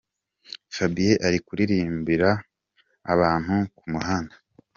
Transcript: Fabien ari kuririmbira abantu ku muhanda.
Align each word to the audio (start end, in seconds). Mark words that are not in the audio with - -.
Fabien 0.75 1.21
ari 1.25 1.39
kuririmbira 1.45 2.29
abantu 3.13 3.55
ku 3.77 3.83
muhanda. 3.91 4.35